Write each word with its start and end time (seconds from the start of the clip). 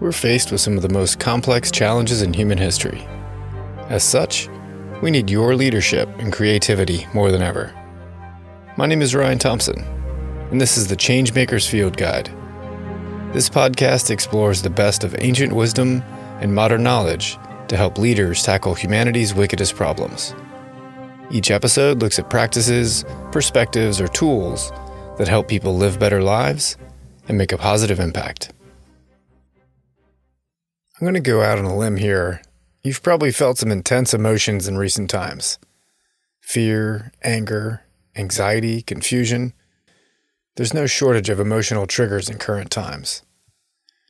we're 0.00 0.12
faced 0.12 0.52
with 0.52 0.60
some 0.60 0.76
of 0.76 0.82
the 0.82 0.88
most 0.88 1.18
complex 1.18 1.70
challenges 1.70 2.22
in 2.22 2.32
human 2.32 2.58
history. 2.58 3.06
As 3.88 4.04
such, 4.04 4.48
we 5.02 5.10
need 5.10 5.30
your 5.30 5.56
leadership 5.56 6.08
and 6.18 6.32
creativity 6.32 7.06
more 7.14 7.32
than 7.32 7.42
ever. 7.42 7.74
My 8.76 8.86
name 8.86 9.02
is 9.02 9.14
Ryan 9.14 9.38
Thompson, 9.38 9.80
and 10.50 10.60
this 10.60 10.76
is 10.76 10.86
the 10.86 10.96
Changemakers 10.96 11.68
Field 11.68 11.96
Guide. 11.96 12.30
This 13.32 13.48
podcast 13.48 14.10
explores 14.10 14.62
the 14.62 14.70
best 14.70 15.04
of 15.04 15.16
ancient 15.18 15.52
wisdom 15.52 16.02
and 16.40 16.54
modern 16.54 16.82
knowledge 16.82 17.36
to 17.66 17.76
help 17.76 17.98
leaders 17.98 18.42
tackle 18.42 18.74
humanity's 18.74 19.34
wickedest 19.34 19.74
problems. 19.74 20.34
Each 21.30 21.50
episode 21.50 22.00
looks 22.00 22.18
at 22.18 22.30
practices, 22.30 23.04
perspectives, 23.32 24.00
or 24.00 24.08
tools 24.08 24.72
that 25.18 25.28
help 25.28 25.48
people 25.48 25.76
live 25.76 25.98
better 25.98 26.22
lives 26.22 26.76
and 27.28 27.36
make 27.36 27.52
a 27.52 27.58
positive 27.58 28.00
impact. 28.00 28.52
I'm 30.98 31.04
going 31.04 31.14
to 31.14 31.20
go 31.20 31.42
out 31.42 31.58
on 31.58 31.64
a 31.64 31.76
limb 31.76 31.96
here. 31.96 32.42
You've 32.82 33.04
probably 33.04 33.30
felt 33.30 33.58
some 33.58 33.70
intense 33.70 34.12
emotions 34.12 34.66
in 34.66 34.76
recent 34.76 35.08
times 35.08 35.58
fear, 36.40 37.12
anger, 37.22 37.82
anxiety, 38.16 38.82
confusion. 38.82 39.52
There's 40.56 40.74
no 40.74 40.86
shortage 40.86 41.28
of 41.28 41.38
emotional 41.38 41.86
triggers 41.86 42.28
in 42.28 42.38
current 42.38 42.72
times. 42.72 43.22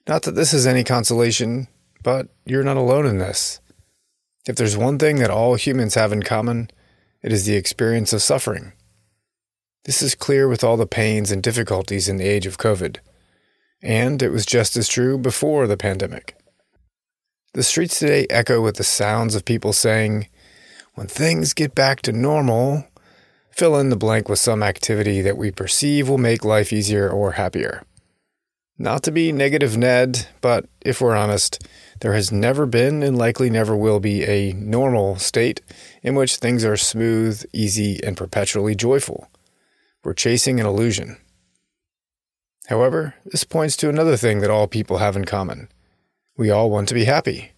Not 0.06 0.22
that 0.22 0.34
this 0.34 0.54
is 0.54 0.66
any 0.66 0.82
consolation, 0.82 1.68
but 2.02 2.28
you're 2.46 2.64
not 2.64 2.78
alone 2.78 3.04
in 3.04 3.18
this. 3.18 3.60
If 4.46 4.56
there's 4.56 4.76
one 4.76 4.98
thing 4.98 5.16
that 5.16 5.30
all 5.30 5.56
humans 5.56 5.94
have 5.94 6.10
in 6.10 6.22
common, 6.22 6.70
it 7.22 7.34
is 7.34 7.44
the 7.44 7.56
experience 7.56 8.14
of 8.14 8.22
suffering. 8.22 8.72
This 9.84 10.00
is 10.00 10.14
clear 10.14 10.48
with 10.48 10.64
all 10.64 10.78
the 10.78 10.86
pains 10.86 11.30
and 11.30 11.42
difficulties 11.42 12.08
in 12.08 12.16
the 12.16 12.28
age 12.28 12.46
of 12.46 12.56
COVID. 12.56 12.96
And 13.82 14.22
it 14.22 14.30
was 14.30 14.46
just 14.46 14.74
as 14.78 14.88
true 14.88 15.18
before 15.18 15.66
the 15.66 15.76
pandemic. 15.76 16.37
The 17.54 17.62
streets 17.62 17.98
today 17.98 18.26
echo 18.28 18.60
with 18.60 18.76
the 18.76 18.84
sounds 18.84 19.34
of 19.34 19.46
people 19.46 19.72
saying, 19.72 20.28
When 20.94 21.06
things 21.06 21.54
get 21.54 21.74
back 21.74 22.02
to 22.02 22.12
normal, 22.12 22.84
fill 23.50 23.78
in 23.78 23.88
the 23.88 23.96
blank 23.96 24.28
with 24.28 24.38
some 24.38 24.62
activity 24.62 25.22
that 25.22 25.38
we 25.38 25.50
perceive 25.50 26.10
will 26.10 26.18
make 26.18 26.44
life 26.44 26.74
easier 26.74 27.08
or 27.08 27.32
happier. 27.32 27.84
Not 28.76 29.02
to 29.04 29.10
be 29.10 29.32
negative 29.32 29.78
Ned, 29.78 30.28
but 30.42 30.66
if 30.82 31.00
we're 31.00 31.16
honest, 31.16 31.66
there 32.00 32.12
has 32.12 32.30
never 32.30 32.66
been 32.66 33.02
and 33.02 33.16
likely 33.16 33.48
never 33.48 33.74
will 33.74 33.98
be 33.98 34.24
a 34.24 34.52
normal 34.52 35.16
state 35.16 35.62
in 36.02 36.14
which 36.14 36.36
things 36.36 36.66
are 36.66 36.76
smooth, 36.76 37.42
easy, 37.54 37.98
and 38.04 38.14
perpetually 38.14 38.74
joyful. 38.74 39.26
We're 40.04 40.12
chasing 40.12 40.60
an 40.60 40.66
illusion. 40.66 41.16
However, 42.66 43.14
this 43.24 43.44
points 43.44 43.74
to 43.78 43.88
another 43.88 44.18
thing 44.18 44.40
that 44.40 44.50
all 44.50 44.68
people 44.68 44.98
have 44.98 45.16
in 45.16 45.24
common 45.24 45.70
we 46.38 46.50
all 46.50 46.70
want 46.70 46.88
to 46.88 46.94
be 46.94 47.04
happy. 47.04 47.52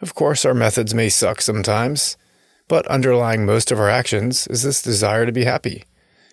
Of 0.00 0.14
course, 0.14 0.44
our 0.44 0.54
methods 0.54 0.94
may 0.94 1.08
suck 1.08 1.40
sometimes, 1.40 2.16
but 2.68 2.86
underlying 2.86 3.44
most 3.44 3.72
of 3.72 3.80
our 3.80 3.88
actions 3.88 4.46
is 4.46 4.62
this 4.62 4.82
desire 4.82 5.26
to 5.26 5.32
be 5.32 5.44
happy, 5.44 5.84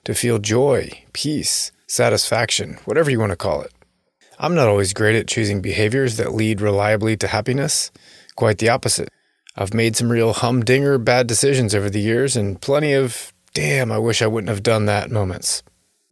to 0.04 0.14
feel 0.14 0.38
joy, 0.38 1.06
peace, 1.14 1.72
satisfaction, 1.88 2.78
whatever 2.86 3.10
you 3.10 3.20
want 3.20 3.32
to 3.32 3.38
call 3.38 3.62
it. 3.62 3.74
I'm 4.38 4.54
not 4.54 4.68
always 4.68 4.94
great 4.94 5.16
at 5.16 5.28
choosing 5.28 5.62
behaviors 5.62 6.18
that 6.18 6.34
lead 6.34 6.62
reliably 6.62 7.18
to 7.18 7.28
happiness, 7.28 7.92
quite 8.36 8.60
the 8.60 8.70
opposite. 8.70 9.10
I've 9.56 9.74
made 9.74 9.96
some 9.96 10.12
real 10.12 10.34
humdinger 10.34 11.00
bad 11.00 11.26
decisions 11.26 11.74
over 11.74 11.90
the 11.90 12.02
years 12.02 12.36
and 12.36 12.62
plenty 12.62 12.94
of, 12.94 13.34
damn, 13.54 13.92
I 13.92 13.98
wish 13.98 14.22
I 14.22 14.28
wouldn't 14.28 14.50
have 14.50 14.62
done 14.62 14.86
that 14.86 15.10
moments. 15.10 15.64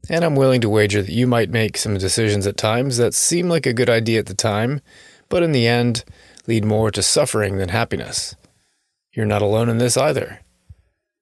And 0.09 0.23
I'm 0.23 0.36
willing 0.36 0.61
to 0.61 0.70
wager 0.70 1.03
that 1.03 1.11
you 1.11 1.27
might 1.27 1.49
make 1.49 1.77
some 1.77 1.97
decisions 1.97 2.47
at 2.47 2.58
times 2.58 2.97
that 2.97 3.14
seem 3.14 3.49
like 3.49 3.66
a 3.66 3.73
good 3.73 3.89
idea 3.89 4.20
at 4.20 4.27
the 4.27 4.33
time, 4.33 4.81
but 5.36 5.44
in 5.44 5.52
the 5.52 5.67
end 5.67 6.05
lead 6.47 6.64
more 6.64 6.89
to 6.89 7.03
suffering 7.03 7.58
than 7.58 7.67
happiness. 7.67 8.38
You're 9.11 9.25
not 9.25 9.42
alone 9.42 9.67
in 9.67 9.80
this 9.80 9.97
either. 9.97 10.39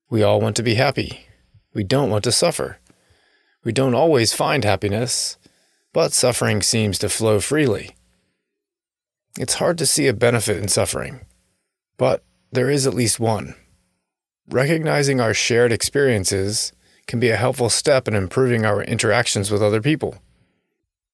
We 0.07 0.21
all 0.21 0.39
want 0.39 0.55
to 0.57 0.61
be 0.61 0.75
happy. 0.75 1.25
We 1.73 1.83
don't 1.83 2.11
want 2.11 2.23
to 2.25 2.31
suffer. 2.31 2.77
We 3.63 3.71
don't 3.71 3.95
always 3.95 4.31
find 4.31 4.63
happiness, 4.63 5.39
but 5.93 6.13
suffering 6.13 6.61
seems 6.61 6.99
to 6.99 7.09
flow 7.09 7.39
freely. 7.39 7.95
It's 9.39 9.55
hard 9.55 9.79
to 9.79 9.87
see 9.87 10.05
a 10.05 10.13
benefit 10.13 10.57
in 10.57 10.67
suffering, 10.67 11.21
but 11.97 12.23
there 12.51 12.69
is 12.69 12.85
at 12.85 12.93
least 12.93 13.19
one. 13.19 13.55
Recognizing 14.47 15.21
our 15.21 15.33
shared 15.33 15.71
experiences 15.71 16.71
can 17.07 17.19
be 17.19 17.31
a 17.31 17.35
helpful 17.35 17.71
step 17.71 18.07
in 18.07 18.13
improving 18.13 18.63
our 18.63 18.83
interactions 18.83 19.49
with 19.49 19.63
other 19.63 19.81
people. 19.81 20.19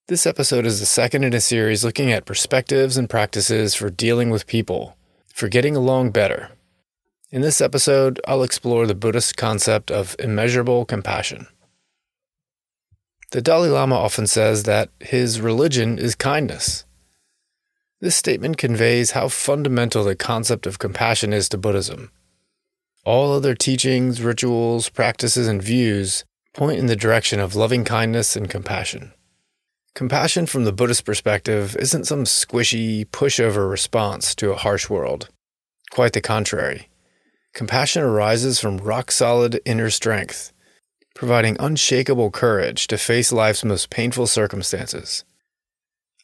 This 0.10 0.26
episode 0.26 0.66
is 0.66 0.80
the 0.80 0.88
second 0.88 1.24
in 1.24 1.36
a 1.36 1.40
series 1.40 1.84
looking 1.86 2.12
at 2.12 2.26
perspectives 2.26 2.98
and 2.98 3.08
practices 3.08 3.76
for 3.76 3.92
dealing 3.92 4.32
with 4.32 4.48
people, 4.48 4.98
for 5.32 5.48
getting 5.48 5.76
along 5.76 6.10
better. 6.10 6.50
In 7.30 7.44
this 7.44 7.62
episode, 7.62 8.20
I'll 8.28 8.42
explore 8.42 8.88
the 8.88 8.96
Buddhist 8.96 9.38
concept 9.38 9.92
of 9.92 10.16
immeasurable 10.18 10.84
compassion. 10.86 11.46
The 13.34 13.42
Dalai 13.44 13.70
Lama 13.70 13.98
often 13.98 14.26
says 14.26 14.64
that 14.64 14.90
his 15.00 15.42
religion 15.42 16.00
is 16.00 16.16
kindness. 16.16 16.86
This 18.02 18.16
statement 18.16 18.58
conveys 18.58 19.12
how 19.12 19.28
fundamental 19.28 20.04
the 20.04 20.16
concept 20.16 20.66
of 20.66 20.80
compassion 20.80 21.34
is 21.34 21.48
to 21.50 21.58
Buddhism. 21.60 22.12
All 23.06 23.32
other 23.32 23.54
teachings, 23.54 24.24
rituals, 24.24 24.90
practices, 24.90 25.48
and 25.48 25.62
views 25.62 26.26
point 26.56 26.80
in 26.80 26.88
the 26.88 26.96
direction 26.96 27.40
of 27.40 27.56
loving 27.56 27.84
kindness 27.84 28.36
and 28.36 28.50
compassion. 28.50 29.14
Compassion 29.96 30.46
from 30.46 30.64
the 30.64 30.72
Buddhist 30.72 31.04
perspective 31.04 31.76
isn't 31.78 32.06
some 32.06 32.24
squishy, 32.24 33.06
pushover 33.06 33.70
response 33.70 34.34
to 34.36 34.52
a 34.52 34.56
harsh 34.56 34.90
world. 34.90 35.30
Quite 35.92 36.14
the 36.14 36.22
contrary. 36.22 36.90
Compassion 37.54 38.04
arises 38.04 38.60
from 38.60 38.78
rock 38.78 39.12
solid 39.12 39.60
inner 39.66 39.90
strength, 39.90 40.54
providing 41.16 41.58
unshakable 41.60 42.32
courage 42.32 42.88
to 42.88 42.98
face 42.98 43.32
life's 43.32 43.66
most 43.66 43.90
painful 43.90 44.28
circumstances. 44.28 45.24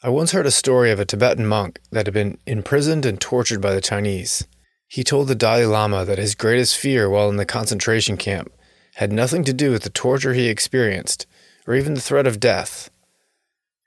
I 0.03 0.09
once 0.09 0.31
heard 0.31 0.45
a 0.45 0.51
story 0.51 0.91
of 0.91 0.99
a 0.99 1.05
Tibetan 1.05 1.47
monk 1.47 1.79
that 1.91 2.05
had 2.05 2.13
been 2.13 2.37
imprisoned 2.45 3.05
and 3.05 3.19
tortured 3.19 3.59
by 3.59 3.73
the 3.73 3.81
Chinese. 3.81 4.47
He 4.87 5.03
told 5.03 5.27
the 5.27 5.35
Dalai 5.35 5.65
Lama 5.65 6.05
that 6.05 6.19
his 6.19 6.35
greatest 6.35 6.77
fear 6.77 7.09
while 7.09 7.27
in 7.29 7.37
the 7.37 7.45
concentration 7.45 8.15
camp 8.15 8.53
had 8.95 9.11
nothing 9.11 9.43
to 9.43 9.53
do 9.53 9.71
with 9.71 9.81
the 9.81 9.89
torture 9.89 10.33
he 10.33 10.47
experienced, 10.47 11.25
or 11.67 11.73
even 11.73 11.95
the 11.95 12.01
threat 12.01 12.27
of 12.27 12.39
death. 12.39 12.89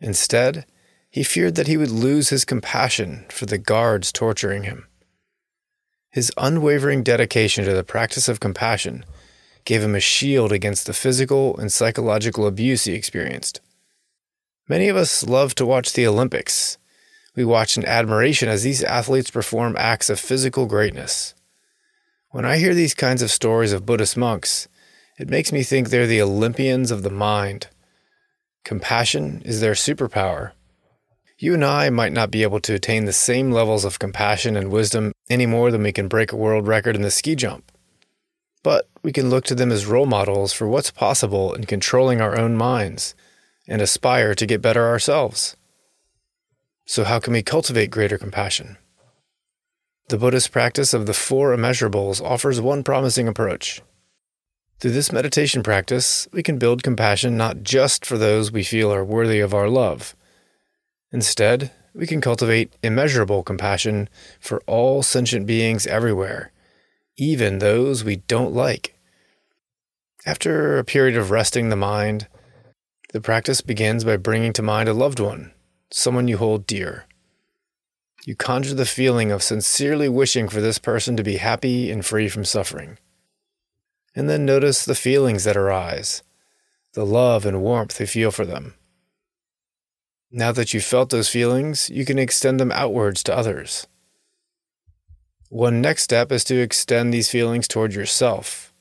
Instead, 0.01 0.65
he 1.11 1.23
feared 1.23 1.55
that 1.55 1.67
he 1.67 1.77
would 1.77 1.91
lose 1.91 2.29
his 2.29 2.45
compassion 2.45 3.25
for 3.31 3.47
the 3.47 3.59
guards 3.59 4.13
torturing 4.13 4.65
him. 4.65 4.87
His 6.11 6.33
unwavering 6.37 7.03
dedication 7.03 7.65
to 7.65 7.75
the 7.75 7.85
practice 7.85 8.29
of 8.29 8.41
compassion 8.41 9.05
gave 9.65 9.83
him 9.83 9.95
a 9.95 10.01
shield 10.01 10.53
against 10.53 10.87
the 10.87 10.93
physical 10.93 11.57
and 11.59 11.73
psychological 11.73 12.47
abuse 12.47 12.85
he 12.85 12.95
experienced. 12.95 13.61
Many 14.69 14.89
of 14.89 14.97
us 14.97 15.23
love 15.23 15.55
to 15.57 15.67
watch 15.67 15.93
the 15.93 16.07
Olympics. 16.07 16.79
We 17.35 17.45
watch 17.45 17.77
in 17.77 17.85
admiration 17.85 18.49
as 18.49 18.63
these 18.63 18.83
athletes 18.83 19.31
perform 19.31 19.77
acts 19.79 20.11
of 20.11 20.21
physical 20.21 20.67
greatness. 20.67 21.35
When 22.31 22.45
I 22.45 22.59
hear 22.59 22.75
these 22.75 22.95
kinds 22.95 23.23
of 23.23 23.31
stories 23.31 23.73
of 23.73 23.87
Buddhist 23.87 24.17
monks, 24.17 24.69
it 25.19 25.29
makes 25.29 25.53
me 25.53 25.63
think 25.63 25.89
they're 25.89 26.07
the 26.07 26.23
Olympians 26.23 26.91
of 26.91 27.03
the 27.03 27.11
mind 27.11 27.69
Compassion 28.69 29.41
is 29.47 29.63
their 29.63 29.73
superpower. 29.73 30.53
You 31.39 31.55
and 31.55 31.65
I 31.65 31.89
might 31.89 32.13
not 32.13 32.31
be 32.31 32.43
able 32.43 32.61
to 32.61 32.75
attain 32.75 33.07
the 33.07 33.15
same 33.15 33.51
levels 33.51 33.83
of 33.87 33.99
compassion 33.99 34.59
and 34.59 34.71
wisdom 34.71 35.13
any 35.31 35.47
more 35.47 35.71
than 35.71 35.83
we 35.83 35.91
can 35.91 36.07
break 36.07 36.33
a 36.33 36.37
world 36.37 36.67
record 36.67 36.95
in 36.95 37.01
the 37.01 37.11
ski 37.11 37.35
jump. 37.35 37.73
But 38.63 38.87
we 39.03 39.11
can 39.11 39.31
look 39.31 39.47
to 39.47 39.55
them 39.55 39.73
as 39.73 39.87
role 39.87 40.05
models 40.05 40.53
for 40.53 40.69
what's 40.69 40.91
possible 40.91 41.55
in 41.55 41.65
controlling 41.65 42.21
our 42.21 42.39
own 42.39 42.59
minds 42.59 43.15
and 43.67 43.81
aspire 43.81 44.35
to 44.35 44.45
get 44.45 44.61
better 44.61 44.87
ourselves. 44.87 45.57
So, 46.85 47.05
how 47.05 47.21
can 47.21 47.33
we 47.33 47.43
cultivate 47.43 47.91
greater 47.91 48.19
compassion? 48.19 48.77
The 50.11 50.19
Buddhist 50.19 50.53
practice 50.53 50.93
of 50.93 51.07
the 51.07 51.15
four 51.15 51.57
immeasurables 51.57 52.23
offers 52.23 52.61
one 52.61 52.85
promising 52.85 53.29
approach. 53.29 53.81
Through 54.81 54.93
this 54.93 55.11
meditation 55.11 55.65
practice, 55.65 56.29
we 56.33 56.45
can 56.45 56.57
build 56.57 56.85
compassion 56.85 57.37
not 57.37 57.65
just 57.65 58.07
for 58.07 58.17
those 58.17 58.53
we 58.53 58.63
feel 58.63 58.95
are 58.95 59.05
worthy 59.05 59.41
of 59.41 59.53
our 59.53 59.69
love. 59.69 60.15
Instead, 61.11 61.73
we 61.95 62.07
can 62.07 62.21
cultivate 62.21 62.77
immeasurable 62.81 63.43
compassion 63.43 64.09
for 64.39 64.63
all 64.67 65.03
sentient 65.03 65.47
beings 65.47 65.85
everywhere, 65.89 66.53
even 67.17 67.59
those 67.59 68.05
we 68.05 68.17
don't 68.29 68.55
like. 68.55 68.97
After 70.25 70.79
a 70.79 70.85
period 70.85 71.17
of 71.17 71.33
resting 71.33 71.71
the 71.71 71.77
mind, 71.77 72.29
the 73.13 73.21
practice 73.21 73.61
begins 73.63 74.05
by 74.05 74.17
bringing 74.17 74.53
to 74.53 74.63
mind 74.63 74.89
a 74.89 74.95
loved 74.95 75.19
one, 75.19 75.55
someone 75.91 76.29
you 76.29 76.37
hold 76.37 76.69
dear. 76.69 77.07
You 78.25 78.37
conjure 78.37 78.75
the 78.75 78.87
feeling 78.87 79.33
of 79.33 79.43
sincerely 79.43 80.09
wishing 80.09 80.49
for 80.49 80.61
this 80.61 80.79
person 80.79 81.17
to 81.17 81.25
be 81.25 81.39
happy 81.39 81.91
and 81.91 82.07
free 82.07 82.29
from 82.29 82.45
suffering 82.45 82.99
and 84.19 84.29
then 84.29 84.45
notice 84.45 84.85
the 84.85 84.97
feelings 84.97 85.45
that 85.45 85.57
arise, 85.57 86.25
the 86.95 87.07
love 87.07 87.47
and 87.47 87.63
warmth 87.63 88.01
you 88.01 88.07
feel 88.07 88.33
for 88.33 88.45
them. 88.45 88.75
Now 90.33 90.51
that 90.51 90.75
you've 90.75 90.83
felt 90.83 91.11
those 91.11 91.29
feelings, 91.29 91.89
you 91.89 92.05
can 92.05 92.19
extend 92.19 92.59
them 92.59 92.73
outwards 92.73 93.23
to 93.23 93.37
others. 93.37 93.87
One 95.51 95.81
next 95.81 96.03
step 96.03 96.33
is 96.33 96.43
to 96.45 96.61
extend 96.61 97.15
these 97.15 97.31
feelings 97.31 97.69
toward 97.69 97.95
yourself, 97.95 98.75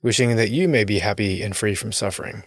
wishing 0.00 0.36
that 0.36 0.50
you 0.50 0.68
may 0.68 0.84
be 0.84 1.00
happy 1.00 1.42
and 1.42 1.56
free 1.56 1.74
from 1.74 1.90
suffering. 1.90 2.44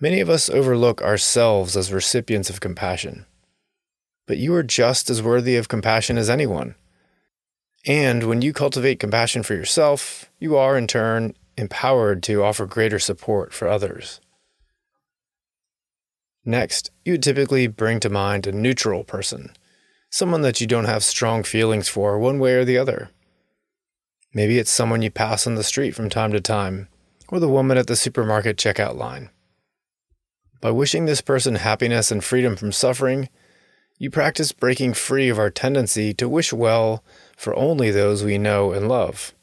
Many 0.00 0.20
of 0.20 0.30
us 0.30 0.48
overlook 0.48 1.02
ourselves 1.02 1.76
as 1.76 1.92
recipients 1.92 2.48
of 2.48 2.60
compassion, 2.60 3.26
but 4.26 4.38
you 4.38 4.54
are 4.54 4.62
just 4.62 5.10
as 5.10 5.22
worthy 5.22 5.56
of 5.56 5.68
compassion 5.68 6.16
as 6.16 6.30
anyone. 6.30 6.74
And 7.86 8.24
when 8.24 8.40
you 8.40 8.52
cultivate 8.52 9.00
compassion 9.00 9.42
for 9.42 9.54
yourself, 9.54 10.30
you 10.38 10.56
are 10.56 10.76
in 10.76 10.86
turn 10.86 11.34
empowered 11.56 12.22
to 12.24 12.42
offer 12.42 12.66
greater 12.66 12.98
support 12.98 13.52
for 13.52 13.68
others. 13.68 14.20
Next, 16.44 16.90
you 17.04 17.16
typically 17.18 17.66
bring 17.66 18.00
to 18.00 18.10
mind 18.10 18.46
a 18.46 18.52
neutral 18.52 19.04
person, 19.04 19.52
someone 20.10 20.42
that 20.42 20.60
you 20.60 20.66
don't 20.66 20.84
have 20.86 21.04
strong 21.04 21.42
feelings 21.42 21.88
for 21.88 22.18
one 22.18 22.38
way 22.38 22.54
or 22.54 22.64
the 22.64 22.78
other. 22.78 23.10
Maybe 24.34 24.58
it's 24.58 24.70
someone 24.70 25.00
you 25.00 25.10
pass 25.10 25.46
on 25.46 25.54
the 25.54 25.62
street 25.62 25.94
from 25.94 26.10
time 26.10 26.32
to 26.32 26.40
time, 26.40 26.88
or 27.28 27.38
the 27.38 27.48
woman 27.48 27.78
at 27.78 27.86
the 27.86 27.96
supermarket 27.96 28.56
checkout 28.56 28.96
line. 28.96 29.30
By 30.60 30.70
wishing 30.70 31.06
this 31.06 31.20
person 31.20 31.56
happiness 31.56 32.10
and 32.10 32.24
freedom 32.24 32.56
from 32.56 32.72
suffering, 32.72 33.28
you 33.98 34.10
practice 34.10 34.52
breaking 34.52 34.94
free 34.94 35.28
of 35.28 35.38
our 35.38 35.50
tendency 35.50 36.12
to 36.14 36.28
wish 36.28 36.52
well 36.52 37.04
for 37.36 37.54
only 37.54 37.90
those 37.90 38.24
we 38.24 38.38
know 38.38 38.72
and 38.72 38.88
love. 38.88 39.34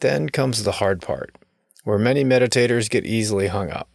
Then 0.00 0.28
comes 0.28 0.62
the 0.62 0.72
hard 0.72 1.00
part, 1.00 1.36
where 1.84 1.98
many 1.98 2.24
meditators 2.24 2.90
get 2.90 3.06
easily 3.06 3.48
hung 3.48 3.70
up. 3.70 3.88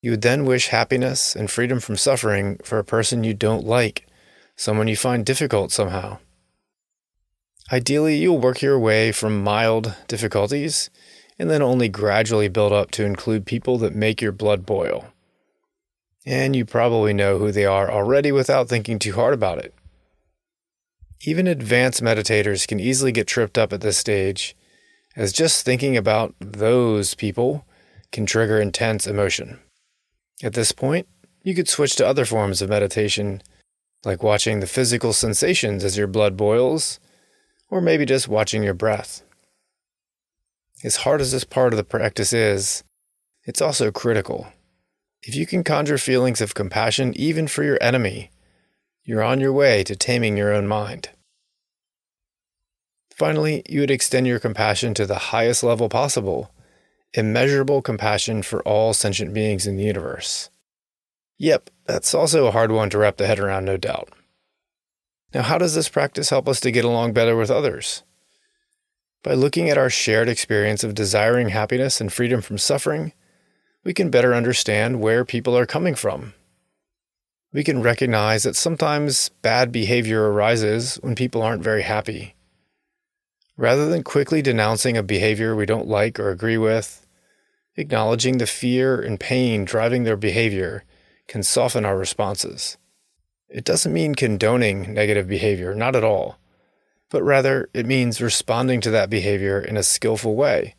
You 0.00 0.10
would 0.10 0.22
then 0.22 0.44
wish 0.44 0.68
happiness 0.68 1.34
and 1.34 1.50
freedom 1.50 1.80
from 1.80 1.96
suffering 1.96 2.58
for 2.62 2.78
a 2.78 2.84
person 2.84 3.24
you 3.24 3.32
don't 3.32 3.64
like, 3.64 4.06
someone 4.56 4.88
you 4.88 4.96
find 4.96 5.24
difficult 5.24 5.72
somehow. 5.72 6.18
Ideally, 7.72 8.16
you'll 8.16 8.38
work 8.38 8.60
your 8.60 8.78
way 8.78 9.12
from 9.12 9.42
mild 9.42 9.94
difficulties 10.06 10.90
and 11.38 11.50
then 11.50 11.62
only 11.62 11.88
gradually 11.88 12.48
build 12.48 12.72
up 12.72 12.90
to 12.92 13.04
include 13.04 13.46
people 13.46 13.78
that 13.78 13.94
make 13.94 14.20
your 14.20 14.32
blood 14.32 14.66
boil. 14.66 15.06
And 16.26 16.56
you 16.56 16.64
probably 16.64 17.12
know 17.12 17.38
who 17.38 17.52
they 17.52 17.66
are 17.66 17.90
already 17.90 18.32
without 18.32 18.68
thinking 18.68 18.98
too 18.98 19.12
hard 19.12 19.34
about 19.34 19.58
it. 19.58 19.74
Even 21.26 21.46
advanced 21.46 22.02
meditators 22.02 22.66
can 22.66 22.80
easily 22.80 23.12
get 23.12 23.26
tripped 23.26 23.58
up 23.58 23.72
at 23.72 23.80
this 23.80 23.98
stage, 23.98 24.56
as 25.16 25.32
just 25.32 25.64
thinking 25.64 25.96
about 25.96 26.34
those 26.40 27.14
people 27.14 27.66
can 28.12 28.26
trigger 28.26 28.60
intense 28.60 29.06
emotion. 29.06 29.60
At 30.42 30.54
this 30.54 30.72
point, 30.72 31.06
you 31.42 31.54
could 31.54 31.68
switch 31.68 31.94
to 31.96 32.06
other 32.06 32.24
forms 32.24 32.62
of 32.62 32.70
meditation, 32.70 33.42
like 34.04 34.22
watching 34.22 34.60
the 34.60 34.66
physical 34.66 35.12
sensations 35.12 35.84
as 35.84 35.96
your 35.96 36.06
blood 36.06 36.36
boils, 36.36 37.00
or 37.70 37.80
maybe 37.80 38.06
just 38.06 38.28
watching 38.28 38.62
your 38.62 38.74
breath. 38.74 39.22
As 40.82 40.96
hard 40.96 41.20
as 41.20 41.32
this 41.32 41.44
part 41.44 41.72
of 41.72 41.76
the 41.76 41.84
practice 41.84 42.32
is, 42.32 42.84
it's 43.44 43.62
also 43.62 43.90
critical. 43.90 44.48
If 45.26 45.34
you 45.34 45.46
can 45.46 45.64
conjure 45.64 45.98
feelings 45.98 46.40
of 46.40 46.54
compassion 46.54 47.12
even 47.16 47.48
for 47.48 47.62
your 47.62 47.78
enemy, 47.80 48.30
you're 49.04 49.22
on 49.22 49.40
your 49.40 49.52
way 49.52 49.82
to 49.84 49.96
taming 49.96 50.36
your 50.36 50.52
own 50.52 50.68
mind. 50.68 51.10
Finally, 53.14 53.62
you 53.68 53.80
would 53.80 53.90
extend 53.90 54.26
your 54.26 54.38
compassion 54.38 54.92
to 54.94 55.06
the 55.06 55.30
highest 55.30 55.62
level 55.62 55.88
possible 55.88 56.50
immeasurable 57.16 57.80
compassion 57.80 58.42
for 58.42 58.60
all 58.62 58.92
sentient 58.92 59.32
beings 59.32 59.68
in 59.68 59.76
the 59.76 59.84
universe. 59.84 60.50
Yep, 61.38 61.70
that's 61.86 62.12
also 62.12 62.46
a 62.46 62.50
hard 62.50 62.72
one 62.72 62.90
to 62.90 62.98
wrap 62.98 63.18
the 63.18 63.26
head 63.28 63.38
around, 63.38 63.64
no 63.64 63.76
doubt. 63.76 64.08
Now, 65.32 65.42
how 65.42 65.58
does 65.58 65.76
this 65.76 65.88
practice 65.88 66.30
help 66.30 66.48
us 66.48 66.58
to 66.60 66.72
get 66.72 66.84
along 66.84 67.12
better 67.12 67.36
with 67.36 67.52
others? 67.52 68.02
By 69.22 69.34
looking 69.34 69.70
at 69.70 69.78
our 69.78 69.90
shared 69.90 70.28
experience 70.28 70.82
of 70.82 70.94
desiring 70.94 71.50
happiness 71.50 72.00
and 72.00 72.12
freedom 72.12 72.40
from 72.40 72.58
suffering, 72.58 73.12
we 73.84 73.94
can 73.94 74.10
better 74.10 74.34
understand 74.34 75.00
where 75.00 75.24
people 75.24 75.56
are 75.56 75.66
coming 75.66 75.94
from. 75.94 76.34
We 77.52 77.62
can 77.62 77.82
recognize 77.82 78.42
that 78.42 78.56
sometimes 78.56 79.28
bad 79.42 79.70
behavior 79.70 80.30
arises 80.30 80.96
when 80.96 81.14
people 81.14 81.42
aren't 81.42 81.62
very 81.62 81.82
happy. 81.82 82.34
Rather 83.56 83.88
than 83.88 84.02
quickly 84.02 84.42
denouncing 84.42 84.96
a 84.96 85.02
behavior 85.02 85.54
we 85.54 85.66
don't 85.66 85.86
like 85.86 86.18
or 86.18 86.30
agree 86.30 86.58
with, 86.58 87.04
Acknowledging 87.76 88.38
the 88.38 88.46
fear 88.46 89.00
and 89.00 89.18
pain 89.18 89.64
driving 89.64 90.04
their 90.04 90.16
behavior 90.16 90.84
can 91.26 91.42
soften 91.42 91.84
our 91.84 91.98
responses. 91.98 92.76
It 93.48 93.64
doesn't 93.64 93.92
mean 93.92 94.14
condoning 94.14 94.94
negative 94.94 95.26
behavior, 95.26 95.74
not 95.74 95.96
at 95.96 96.04
all, 96.04 96.38
but 97.10 97.22
rather 97.24 97.68
it 97.74 97.86
means 97.86 98.20
responding 98.20 98.80
to 98.82 98.90
that 98.90 99.10
behavior 99.10 99.60
in 99.60 99.76
a 99.76 99.82
skillful 99.82 100.36
way, 100.36 100.76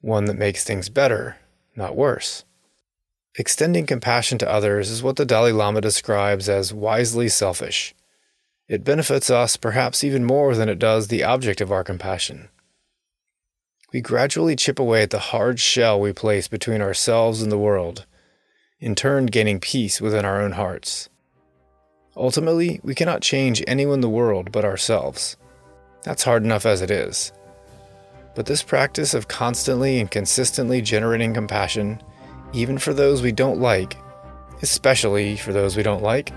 one 0.00 0.26
that 0.26 0.38
makes 0.38 0.62
things 0.62 0.88
better, 0.88 1.36
not 1.80 1.96
worse. 1.96 2.44
Extending 3.36 3.86
compassion 3.86 4.38
to 4.38 4.50
others 4.50 4.90
is 4.90 5.02
what 5.02 5.16
the 5.16 5.24
Dalai 5.24 5.52
Lama 5.52 5.80
describes 5.80 6.48
as 6.48 6.72
wisely 6.72 7.28
selfish. 7.28 7.94
It 8.68 8.84
benefits 8.84 9.30
us 9.30 9.56
perhaps 9.56 10.04
even 10.04 10.24
more 10.24 10.54
than 10.54 10.68
it 10.68 10.78
does 10.78 11.08
the 11.08 11.24
object 11.24 11.60
of 11.60 11.72
our 11.72 11.82
compassion 11.82 12.48
we 13.92 14.00
gradually 14.00 14.56
chip 14.56 14.78
away 14.78 15.02
at 15.02 15.10
the 15.10 15.18
hard 15.18 15.58
shell 15.58 16.00
we 16.00 16.12
place 16.12 16.48
between 16.48 16.80
ourselves 16.80 17.42
and 17.42 17.50
the 17.50 17.58
world, 17.58 18.06
in 18.78 18.94
turn 18.94 19.26
gaining 19.26 19.60
peace 19.60 20.00
within 20.00 20.24
our 20.24 20.40
own 20.40 20.52
hearts. 20.52 21.08
Ultimately, 22.16 22.80
we 22.82 22.94
cannot 22.94 23.22
change 23.22 23.64
anyone 23.66 23.94
in 23.94 24.00
the 24.00 24.08
world 24.08 24.52
but 24.52 24.64
ourselves. 24.64 25.36
That's 26.02 26.22
hard 26.22 26.44
enough 26.44 26.66
as 26.66 26.82
it 26.82 26.90
is. 26.90 27.32
But 28.34 28.46
this 28.46 28.62
practice 28.62 29.14
of 29.14 29.28
constantly 29.28 30.00
and 30.00 30.10
consistently 30.10 30.80
generating 30.80 31.34
compassion, 31.34 32.00
even 32.52 32.78
for 32.78 32.94
those 32.94 33.22
we 33.22 33.32
don't 33.32 33.60
like, 33.60 33.96
especially 34.62 35.36
for 35.36 35.52
those 35.52 35.76
we 35.76 35.82
don't 35.82 36.02
like, 36.02 36.32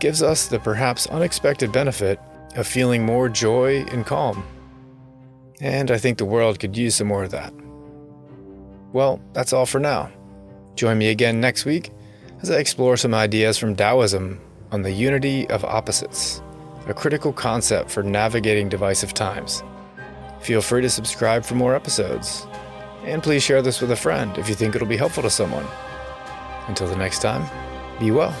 gives 0.00 0.22
us 0.22 0.46
the 0.46 0.58
perhaps 0.58 1.06
unexpected 1.08 1.72
benefit 1.72 2.20
of 2.56 2.66
feeling 2.66 3.04
more 3.04 3.28
joy 3.28 3.84
and 3.92 4.06
calm. 4.06 4.44
And 5.60 5.90
I 5.90 5.98
think 5.98 6.18
the 6.18 6.24
world 6.24 6.60
could 6.60 6.76
use 6.76 6.96
some 6.96 7.08
more 7.08 7.24
of 7.24 7.30
that. 7.32 7.52
Well, 8.92 9.20
that's 9.32 9.52
all 9.52 9.66
for 9.66 9.80
now. 9.80 10.10
Join 10.76 10.98
me 10.98 11.08
again 11.08 11.40
next 11.40 11.64
week 11.64 11.90
as 12.42 12.50
I 12.50 12.58
explore 12.58 12.96
some 12.96 13.14
ideas 13.14 13.58
from 13.58 13.74
Taoism 13.74 14.40
on 14.70 14.82
the 14.82 14.92
unity 14.92 15.48
of 15.50 15.64
opposites, 15.64 16.40
a 16.86 16.94
critical 16.94 17.32
concept 17.32 17.90
for 17.90 18.02
navigating 18.02 18.68
divisive 18.68 19.12
times. 19.14 19.62
Feel 20.40 20.62
free 20.62 20.82
to 20.82 20.90
subscribe 20.90 21.44
for 21.44 21.54
more 21.54 21.74
episodes. 21.74 22.46
And 23.04 23.22
please 23.22 23.42
share 23.42 23.62
this 23.62 23.80
with 23.80 23.90
a 23.90 23.96
friend 23.96 24.36
if 24.38 24.48
you 24.48 24.54
think 24.54 24.74
it'll 24.74 24.88
be 24.88 24.96
helpful 24.96 25.22
to 25.22 25.30
someone. 25.30 25.66
Until 26.68 26.86
the 26.86 26.96
next 26.96 27.22
time, 27.22 27.48
be 27.98 28.10
well. 28.10 28.34